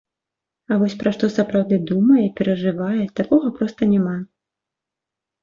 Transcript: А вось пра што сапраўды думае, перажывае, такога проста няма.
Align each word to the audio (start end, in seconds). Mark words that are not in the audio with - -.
А 0.71 0.77
вось 0.83 0.95
пра 1.03 1.11
што 1.17 1.29
сапраўды 1.33 1.77
думае, 1.91 2.23
перажывае, 2.41 3.05
такога 3.21 3.53
проста 3.61 3.81
няма. 3.93 4.17